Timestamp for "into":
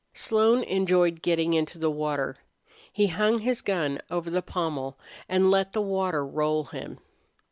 1.53-1.77